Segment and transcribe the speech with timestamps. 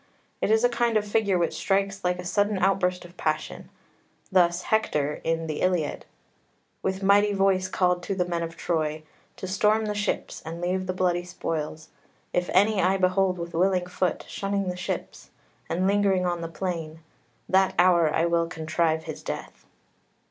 [0.41, 3.69] It is a kind of figure which strikes like a sudden outburst of passion.
[4.31, 6.07] Thus Hector in the Iliad
[6.81, 9.03] "With mighty voice called to the men of Troy
[9.37, 11.89] To storm the ships, and leave the bloody spoils:
[12.33, 15.29] If any I behold with willing foot Shunning the ships,
[15.69, 17.01] and lingering on the plain,
[17.47, 19.67] That hour I will contrive his death."